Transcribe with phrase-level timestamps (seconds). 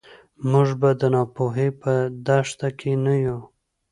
[0.51, 1.91] موږ به د ناپوهۍ په
[2.25, 3.39] دښته کې نه یو.